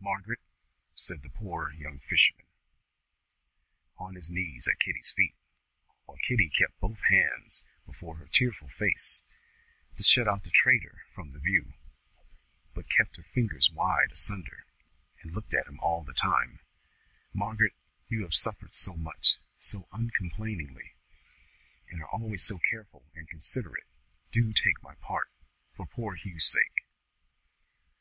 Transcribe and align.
"Margaret," 0.00 0.40
said 0.96 1.22
the 1.22 1.30
poor 1.30 1.70
young 1.70 2.00
fisherman, 2.00 2.46
on 3.96 4.16
his 4.16 4.28
knees 4.28 4.66
at 4.66 4.80
Kitty's 4.80 5.12
feet, 5.12 5.36
while 6.06 6.18
Kitty 6.26 6.50
kept 6.50 6.80
both 6.80 6.98
her 6.98 7.06
hands 7.16 7.62
before 7.86 8.16
her 8.16 8.26
tearful 8.26 8.66
face, 8.66 9.22
to 9.96 10.02
shut 10.02 10.26
out 10.26 10.42
the 10.42 10.50
traitor 10.50 11.04
from 11.14 11.30
her 11.32 11.38
view, 11.38 11.74
but 12.74 12.90
kept 12.90 13.14
her 13.16 13.22
fingers 13.22 13.70
wide 13.70 14.10
asunder 14.10 14.66
and 15.22 15.30
looked 15.36 15.54
at 15.54 15.68
him 15.68 15.78
all 15.78 16.02
the 16.02 16.14
time, 16.14 16.58
"Margaret, 17.32 17.74
you 18.08 18.22
have 18.22 18.34
suffered 18.34 18.74
so 18.74 18.96
much, 18.96 19.36
so 19.60 19.86
uncomplainingly, 19.92 20.96
and 21.88 22.02
are 22.02 22.10
always 22.10 22.42
so 22.42 22.58
careful 22.58 23.08
and 23.14 23.28
considerate! 23.28 23.86
Do 24.32 24.52
take 24.52 24.82
my 24.82 24.96
part, 24.96 25.30
for 25.76 25.86
poor 25.86 26.16
Hugh's 26.16 26.44
sake!" 26.46 26.88